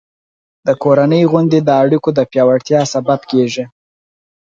[0.67, 3.63] د کورنۍ غونډې د اړیکو د پیاوړتیا سبب کېږي.